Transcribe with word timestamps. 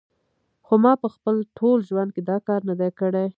خو 0.65 0.73
ما 0.83 0.93
په 1.03 1.07
خپل 1.15 1.35
ټول 1.57 1.77
ژوند 1.89 2.09
کې 2.15 2.21
دا 2.29 2.37
کار 2.47 2.61
نه 2.69 2.75
دی 2.79 2.89
کړی 2.99 3.25